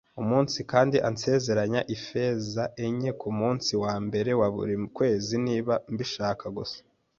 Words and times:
umunsi 0.21 0.57
kandi 0.71 0.97
ansezeranya 1.09 1.81
ifeza 1.95 2.63
enye 2.85 3.11
kumunsi 3.21 3.71
wambere 3.83 4.31
wa 4.39 4.47
buri 4.55 4.75
kwezi 4.97 5.35
niba 5.45 5.73
mbishaka 5.93 6.45
gusa 6.57 6.79